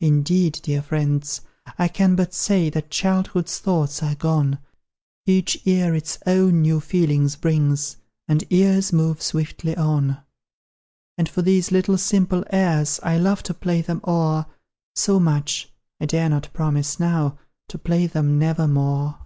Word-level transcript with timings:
"Indeed, 0.00 0.60
dear 0.62 0.80
friends, 0.80 1.40
I 1.78 1.88
can 1.88 2.14
but 2.14 2.32
say 2.32 2.70
That 2.70 2.90
childhood's 2.92 3.58
thoughts 3.58 4.04
are 4.04 4.14
gone; 4.14 4.60
Each 5.26 5.58
year 5.66 5.96
its 5.96 6.16
own 6.28 6.62
new 6.62 6.78
feelings 6.78 7.34
brings, 7.34 7.96
And 8.28 8.44
years 8.52 8.92
move 8.92 9.20
swiftly 9.20 9.76
on: 9.76 10.18
"And 11.16 11.28
for 11.28 11.42
these 11.42 11.72
little 11.72 11.98
simple 11.98 12.44
airs 12.52 13.00
I 13.02 13.18
love 13.18 13.42
to 13.42 13.52
play 13.54 13.82
them 13.82 14.00
o'er 14.06 14.46
So 14.94 15.18
much 15.18 15.72
I 16.00 16.06
dare 16.06 16.28
not 16.28 16.52
promise, 16.52 17.00
now, 17.00 17.36
To 17.70 17.78
play 17.78 18.06
them 18.06 18.38
never 18.38 18.68
more." 18.68 19.18